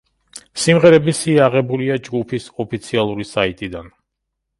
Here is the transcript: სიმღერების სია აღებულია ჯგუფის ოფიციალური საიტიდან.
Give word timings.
სიმღერების 0.61 1.19
სია 1.25 1.43
აღებულია 1.47 1.97
ჯგუფის 2.07 2.47
ოფიციალური 2.65 3.27
საიტიდან. 3.33 3.93